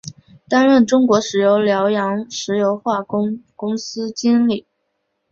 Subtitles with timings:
[0.49, 4.65] 担任中国石油辽阳石油化工公司经理。